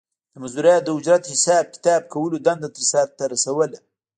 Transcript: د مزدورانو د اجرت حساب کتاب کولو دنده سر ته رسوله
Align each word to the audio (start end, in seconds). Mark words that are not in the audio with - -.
د 0.33 0.35
مزدورانو 0.43 0.83
د 0.85 0.87
اجرت 0.97 1.23
حساب 1.33 1.65
کتاب 1.75 2.01
کولو 2.13 2.37
دنده 2.45 2.69
سر 2.91 3.07
ته 3.17 3.23
رسوله 3.33 3.77